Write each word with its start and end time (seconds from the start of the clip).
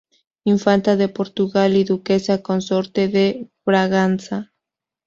Infanta 0.45 0.95
de 0.95 1.09
Portugal 1.09 1.77
y 1.77 1.83
duquesa 1.83 2.41
consorte 2.41 3.07
de 3.07 3.51
Braganza. 3.63 4.51